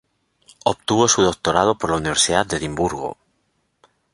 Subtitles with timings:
[0.65, 3.17] Obtuvo su doctorado por la Universidad de Edimburgo.